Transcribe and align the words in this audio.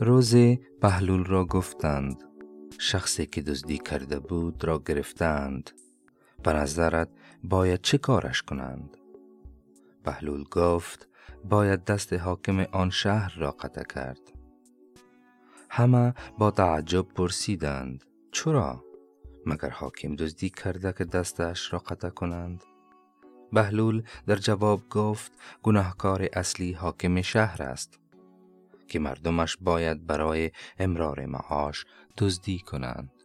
روزی 0.00 0.60
بهلول 0.80 1.24
را 1.24 1.44
گفتند. 1.44 2.24
شخصی 2.78 3.26
که 3.26 3.42
دزدی 3.42 3.78
کرده 3.78 4.18
بود 4.18 4.64
را 4.64 4.78
گرفتند. 4.78 5.70
به 6.42 6.52
نظرت 6.52 7.08
باید 7.44 7.80
چه 7.80 7.98
کارش 7.98 8.42
کنند؟ 8.42 8.96
بهلول 10.04 10.44
گفت 10.44 11.08
باید 11.44 11.84
دست 11.84 12.12
حاکم 12.12 12.60
آن 12.60 12.90
شهر 12.90 13.34
را 13.38 13.50
قطع 13.50 13.82
کرد. 13.82 14.32
همه 15.70 16.14
با 16.38 16.50
تعجب 16.50 17.08
پرسیدند 17.08 18.04
چرا؟ 18.32 18.84
مگر 19.46 19.70
حاکم 19.70 20.16
دزدی 20.16 20.50
کرده 20.50 20.92
که 20.92 21.04
دستش 21.04 21.72
را 21.72 21.78
قطع 21.78 22.08
کنند؟ 22.08 22.64
بهلول 23.52 24.02
در 24.26 24.36
جواب 24.36 24.88
گفت 24.88 25.32
گناهکار 25.62 26.28
اصلی 26.32 26.72
حاکم 26.72 27.22
شهر 27.22 27.62
است. 27.62 28.03
که 28.88 28.98
مردمش 28.98 29.56
باید 29.60 30.06
برای 30.06 30.50
امرار 30.78 31.26
معاش 31.26 31.84
دزدی 32.18 32.58
کنند. 32.58 33.23